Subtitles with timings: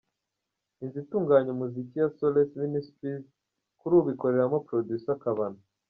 [0.83, 3.25] Inzu itunganya umuziki ya Solace Ministries,
[3.79, 5.59] kuri ubu ikoreramo Producer Kabano.